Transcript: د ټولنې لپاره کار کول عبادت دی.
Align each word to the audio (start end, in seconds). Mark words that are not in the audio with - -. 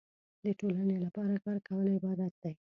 د 0.43 0.45
ټولنې 0.59 0.97
لپاره 1.05 1.33
کار 1.45 1.57
کول 1.67 1.85
عبادت 1.95 2.33
دی. 2.43 2.53